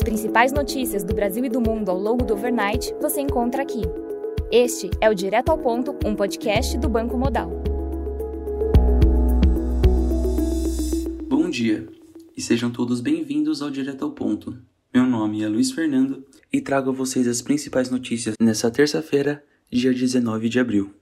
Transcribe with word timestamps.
As 0.00 0.04
principais 0.04 0.50
notícias 0.50 1.04
do 1.04 1.12
Brasil 1.12 1.44
e 1.44 1.50
do 1.50 1.60
mundo 1.60 1.90
ao 1.90 1.98
longo 1.98 2.24
do 2.24 2.32
overnight 2.32 2.94
você 3.02 3.20
encontra 3.20 3.60
aqui. 3.60 3.82
Este 4.50 4.88
é 4.98 5.10
o 5.10 5.14
Direto 5.14 5.50
ao 5.50 5.58
Ponto, 5.58 5.94
um 6.06 6.16
podcast 6.16 6.78
do 6.78 6.88
Banco 6.88 7.18
Modal. 7.18 7.50
Bom 11.28 11.50
dia 11.50 11.86
e 12.34 12.40
sejam 12.40 12.70
todos 12.70 13.02
bem-vindos 13.02 13.60
ao 13.60 13.70
Direto 13.70 14.02
ao 14.02 14.12
Ponto. 14.12 14.56
Meu 14.92 15.04
nome 15.04 15.42
é 15.42 15.48
Luiz 15.48 15.70
Fernando 15.70 16.24
e 16.50 16.62
trago 16.62 16.88
a 16.88 16.94
vocês 16.94 17.28
as 17.28 17.42
principais 17.42 17.90
notícias 17.90 18.36
nesta 18.40 18.70
terça-feira, 18.70 19.44
dia 19.70 19.92
19 19.92 20.48
de 20.48 20.58
abril. 20.58 20.94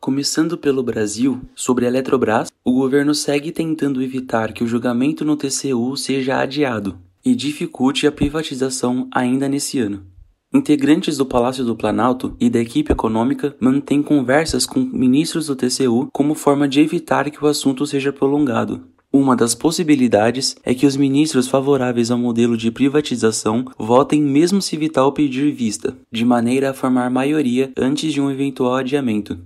Começando 0.00 0.58
pelo 0.58 0.82
Brasil, 0.82 1.40
sobre 1.54 1.84
a 1.84 1.88
Eletrobras, 1.88 2.50
o 2.64 2.72
governo 2.72 3.14
segue 3.14 3.52
tentando 3.52 4.02
evitar 4.02 4.52
que 4.52 4.64
o 4.64 4.66
julgamento 4.66 5.24
no 5.24 5.36
TCU 5.36 5.96
seja 5.96 6.40
adiado 6.40 6.98
e 7.24 7.34
dificulte 7.34 8.06
a 8.06 8.12
privatização 8.12 9.08
ainda 9.12 9.48
nesse 9.48 9.78
ano. 9.78 10.04
Integrantes 10.52 11.16
do 11.16 11.24
Palácio 11.24 11.64
do 11.64 11.76
Planalto 11.76 12.36
e 12.40 12.50
da 12.50 12.58
equipe 12.58 12.90
econômica 12.90 13.54
mantêm 13.60 14.02
conversas 14.02 14.66
com 14.66 14.80
ministros 14.80 15.46
do 15.46 15.54
TCU 15.54 16.08
como 16.12 16.34
forma 16.34 16.66
de 16.66 16.80
evitar 16.80 17.30
que 17.30 17.44
o 17.44 17.46
assunto 17.46 17.86
seja 17.86 18.12
prolongado. 18.12 18.82
Uma 19.12 19.34
das 19.34 19.56
possibilidades 19.56 20.56
é 20.64 20.72
que 20.72 20.86
os 20.86 20.96
ministros 20.96 21.48
favoráveis 21.48 22.12
ao 22.12 22.18
modelo 22.18 22.56
de 22.56 22.70
privatização 22.70 23.64
votem 23.76 24.22
mesmo 24.22 24.62
se 24.62 24.76
Vital 24.76 25.12
pedir 25.12 25.52
vista, 25.52 25.96
de 26.12 26.24
maneira 26.24 26.70
a 26.70 26.74
formar 26.74 27.10
maioria 27.10 27.72
antes 27.76 28.12
de 28.12 28.20
um 28.20 28.30
eventual 28.30 28.74
adiamento. 28.74 29.36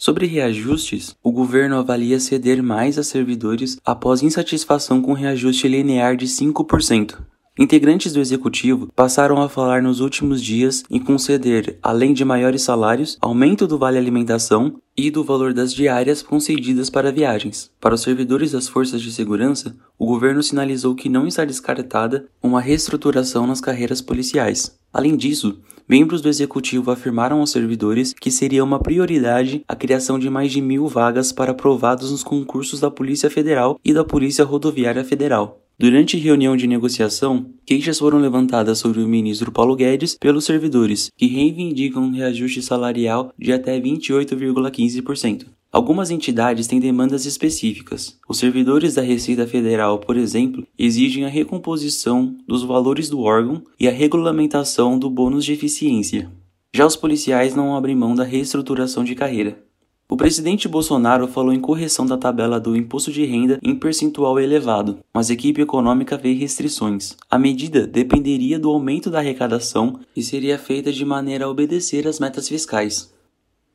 Sobre 0.00 0.24
reajustes, 0.24 1.14
o 1.22 1.30
governo 1.30 1.76
avalia 1.76 2.18
ceder 2.18 2.62
mais 2.62 2.96
a 2.96 3.02
servidores 3.02 3.76
após 3.84 4.22
insatisfação 4.22 5.02
com 5.02 5.12
reajuste 5.12 5.68
linear 5.68 6.16
de 6.16 6.24
5%. 6.24 7.18
Integrantes 7.58 8.14
do 8.14 8.18
executivo 8.18 8.88
passaram 8.96 9.42
a 9.42 9.48
falar 9.50 9.82
nos 9.82 10.00
últimos 10.00 10.42
dias 10.42 10.82
em 10.88 10.98
conceder, 10.98 11.78
além 11.82 12.14
de 12.14 12.24
maiores 12.24 12.62
salários, 12.62 13.18
aumento 13.20 13.66
do 13.66 13.76
vale 13.76 13.98
alimentação 13.98 14.80
e 14.96 15.10
do 15.10 15.22
valor 15.22 15.52
das 15.52 15.74
diárias 15.74 16.22
concedidas 16.22 16.88
para 16.88 17.12
viagens. 17.12 17.70
Para 17.78 17.94
os 17.94 18.00
servidores 18.00 18.52
das 18.52 18.68
forças 18.68 19.02
de 19.02 19.12
segurança, 19.12 19.76
o 19.98 20.06
governo 20.06 20.42
sinalizou 20.42 20.94
que 20.94 21.10
não 21.10 21.26
está 21.26 21.44
descartada 21.44 22.26
uma 22.42 22.62
reestruturação 22.62 23.46
nas 23.46 23.60
carreiras 23.60 24.00
policiais. 24.00 24.74
Além 24.90 25.14
disso, 25.14 25.60
membros 25.90 26.22
do 26.22 26.28
executivo 26.28 26.92
afirmaram 26.92 27.40
aos 27.40 27.50
servidores 27.50 28.14
que 28.14 28.30
seria 28.30 28.62
uma 28.62 28.78
prioridade 28.78 29.64
a 29.66 29.74
criação 29.74 30.20
de 30.20 30.30
mais 30.30 30.52
de 30.52 30.62
mil 30.62 30.86
vagas 30.86 31.32
para 31.32 31.50
aprovados 31.50 32.12
nos 32.12 32.22
concursos 32.22 32.78
da 32.78 32.88
Polícia 32.88 33.28
Federal 33.28 33.76
e 33.84 33.92
da 33.92 34.04
Polícia 34.04 34.44
Rodoviária 34.44 35.02
Federal. 35.02 35.60
Durante 35.76 36.16
reunião 36.16 36.56
de 36.56 36.68
negociação, 36.68 37.46
queixas 37.66 37.98
foram 37.98 38.18
levantadas 38.18 38.78
sobre 38.78 39.00
o 39.00 39.08
ministro 39.08 39.50
Paulo 39.50 39.74
Guedes 39.74 40.14
pelos 40.14 40.44
servidores, 40.44 41.10
que 41.16 41.26
reivindicam 41.26 42.04
um 42.04 42.12
reajuste 42.12 42.62
salarial 42.62 43.32
de 43.36 43.52
até 43.52 43.80
28,15%. 43.80 45.46
Algumas 45.72 46.10
entidades 46.10 46.66
têm 46.66 46.80
demandas 46.80 47.26
específicas. 47.26 48.18
Os 48.28 48.38
servidores 48.38 48.94
da 48.94 49.02
Receita 49.02 49.46
Federal, 49.46 50.00
por 50.00 50.16
exemplo, 50.16 50.66
exigem 50.76 51.24
a 51.24 51.28
recomposição 51.28 52.36
dos 52.46 52.64
valores 52.64 53.08
do 53.08 53.20
órgão 53.20 53.62
e 53.78 53.86
a 53.86 53.92
regulamentação 53.92 54.98
do 54.98 55.08
bônus 55.08 55.44
de 55.44 55.52
eficiência. 55.52 56.28
Já 56.74 56.84
os 56.84 56.96
policiais 56.96 57.54
não 57.54 57.76
abrem 57.76 57.94
mão 57.94 58.16
da 58.16 58.24
reestruturação 58.24 59.04
de 59.04 59.14
carreira. 59.14 59.62
O 60.08 60.16
presidente 60.16 60.66
Bolsonaro 60.66 61.28
falou 61.28 61.52
em 61.52 61.60
correção 61.60 62.04
da 62.04 62.18
tabela 62.18 62.58
do 62.58 62.74
imposto 62.74 63.12
de 63.12 63.24
renda 63.24 63.60
em 63.62 63.76
percentual 63.76 64.40
elevado, 64.40 64.98
mas 65.14 65.30
a 65.30 65.34
equipe 65.34 65.62
econômica 65.62 66.16
vê 66.16 66.32
restrições. 66.32 67.16
A 67.30 67.38
medida 67.38 67.86
dependeria 67.86 68.58
do 68.58 68.70
aumento 68.70 69.08
da 69.08 69.20
arrecadação 69.20 70.00
e 70.16 70.22
seria 70.22 70.58
feita 70.58 70.92
de 70.92 71.04
maneira 71.04 71.44
a 71.44 71.48
obedecer 71.48 72.08
às 72.08 72.18
metas 72.18 72.48
fiscais. 72.48 73.12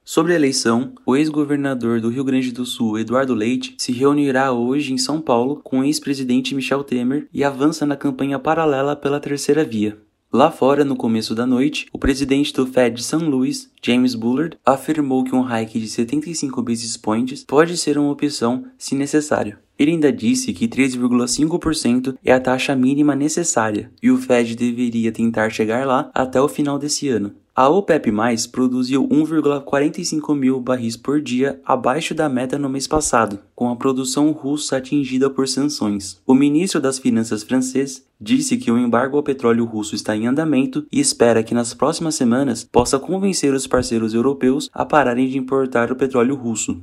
Sobre 0.07 0.33
a 0.33 0.35
eleição, 0.35 0.93
o 1.03 1.15
ex-governador 1.15 1.99
do 1.99 2.09
Rio 2.09 2.23
Grande 2.23 2.51
do 2.51 2.63
Sul, 2.63 2.99
Eduardo 2.99 3.33
Leite, 3.33 3.73
se 3.75 3.91
reunirá 3.91 4.51
hoje 4.51 4.93
em 4.93 4.99
São 4.99 5.19
Paulo 5.19 5.59
com 5.63 5.79
o 5.79 5.83
ex-presidente 5.83 6.53
Michel 6.53 6.83
Temer 6.83 7.27
e 7.33 7.43
avança 7.43 7.87
na 7.87 7.95
campanha 7.95 8.37
paralela 8.37 8.95
pela 8.95 9.19
terceira 9.19 9.63
via. 9.63 9.97
Lá 10.31 10.51
fora, 10.51 10.85
no 10.85 10.95
começo 10.95 11.33
da 11.33 11.47
noite, 11.47 11.87
o 11.91 11.97
presidente 11.97 12.53
do 12.53 12.67
Fed 12.67 12.97
de 12.97 13.03
St. 13.03 13.15
Louis, 13.15 13.71
James 13.81 14.13
Bullard, 14.13 14.59
afirmou 14.63 15.23
que 15.23 15.33
um 15.33 15.41
hike 15.41 15.79
de 15.79 15.87
75 15.87 16.61
basis 16.61 16.95
points 16.97 17.43
pode 17.43 17.75
ser 17.75 17.97
uma 17.97 18.11
opção 18.11 18.63
se 18.77 18.93
necessário. 18.93 19.57
Ele 19.77 19.91
ainda 19.91 20.13
disse 20.13 20.53
que 20.53 20.67
3,5% 20.67 22.15
é 22.23 22.31
a 22.31 22.39
taxa 22.39 22.75
mínima 22.75 23.15
necessária 23.15 23.91
e 24.03 24.11
o 24.11 24.17
Fed 24.17 24.55
deveria 24.55 25.11
tentar 25.11 25.49
chegar 25.49 25.87
lá 25.87 26.11
até 26.13 26.39
o 26.39 26.47
final 26.47 26.77
desse 26.77 27.09
ano. 27.09 27.33
A 27.57 27.69
OPEP+, 27.69 28.11
produziu 28.51 29.07
1,45 29.07 30.35
mil 30.35 30.59
barris 30.59 30.97
por 30.97 31.21
dia 31.21 31.61
abaixo 31.63 32.13
da 32.13 32.27
meta 32.27 32.59
no 32.59 32.67
mês 32.67 32.85
passado, 32.85 33.39
com 33.55 33.69
a 33.69 33.77
produção 33.77 34.29
russa 34.33 34.75
atingida 34.75 35.29
por 35.29 35.47
sanções. 35.47 36.19
O 36.27 36.33
ministro 36.33 36.81
das 36.81 36.99
Finanças 36.99 37.43
francês 37.43 38.05
disse 38.19 38.57
que 38.57 38.69
o 38.69 38.77
embargo 38.77 39.15
ao 39.15 39.23
petróleo 39.23 39.63
russo 39.63 39.95
está 39.95 40.17
em 40.17 40.27
andamento 40.27 40.85
e 40.91 40.99
espera 40.99 41.41
que 41.41 41.53
nas 41.53 41.73
próximas 41.73 42.15
semanas 42.15 42.67
possa 42.69 42.99
convencer 42.99 43.53
os 43.53 43.65
parceiros 43.65 44.13
europeus 44.13 44.69
a 44.73 44.83
pararem 44.83 45.29
de 45.29 45.37
importar 45.37 45.93
o 45.93 45.95
petróleo 45.95 46.35
russo. 46.35 46.81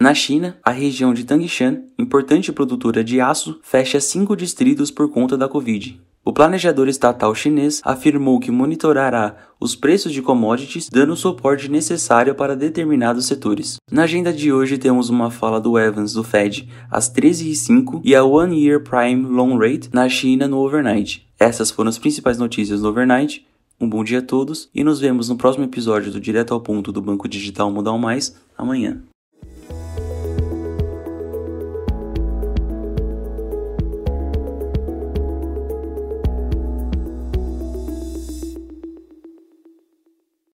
Na 0.00 0.12
China, 0.14 0.58
a 0.64 0.72
região 0.72 1.14
de 1.14 1.22
Tangshan, 1.22 1.80
importante 1.96 2.50
produtora 2.50 3.04
de 3.04 3.20
aço, 3.20 3.60
fecha 3.62 4.00
cinco 4.00 4.34
distritos 4.34 4.90
por 4.90 5.08
conta 5.12 5.36
da 5.36 5.48
Covid. 5.48 6.00
O 6.24 6.32
planejador 6.32 6.86
estatal 6.86 7.34
chinês 7.34 7.80
afirmou 7.84 8.38
que 8.38 8.50
monitorará 8.50 9.34
os 9.58 9.74
preços 9.74 10.12
de 10.12 10.22
commodities, 10.22 10.88
dando 10.88 11.14
o 11.14 11.16
suporte 11.16 11.68
necessário 11.68 12.32
para 12.32 12.54
determinados 12.54 13.26
setores. 13.26 13.78
Na 13.90 14.04
agenda 14.04 14.32
de 14.32 14.52
hoje 14.52 14.78
temos 14.78 15.10
uma 15.10 15.32
fala 15.32 15.60
do 15.60 15.76
Evans 15.76 16.12
do 16.12 16.22
Fed 16.22 16.68
às 16.88 17.12
13h05 17.12 18.02
e 18.04 18.14
a 18.14 18.22
One 18.22 18.64
Year 18.64 18.80
Prime 18.84 19.26
Loan 19.26 19.58
Rate 19.58 19.90
na 19.92 20.08
China 20.08 20.46
no 20.46 20.58
overnight. 20.58 21.26
Essas 21.40 21.72
foram 21.72 21.88
as 21.88 21.98
principais 21.98 22.38
notícias 22.38 22.82
do 22.82 22.88
overnight. 22.88 23.44
Um 23.80 23.88
bom 23.88 24.04
dia 24.04 24.20
a 24.20 24.22
todos 24.22 24.70
e 24.72 24.84
nos 24.84 25.00
vemos 25.00 25.28
no 25.28 25.36
próximo 25.36 25.64
episódio 25.64 26.12
do 26.12 26.20
Direto 26.20 26.54
ao 26.54 26.60
Ponto 26.60 26.92
do 26.92 27.02
Banco 27.02 27.28
Digital 27.28 27.68
Modal 27.68 27.98
Mais 27.98 28.36
amanhã. 28.56 29.02